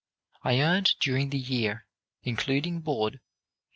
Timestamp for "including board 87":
2.23-3.19